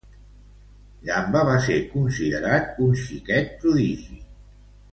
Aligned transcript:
Gamba 1.09 1.43
va 1.49 1.59
ser 1.67 1.77
considerat 1.91 2.81
un 2.87 2.97
xiquet 3.05 3.55
prodigi. 3.61 4.19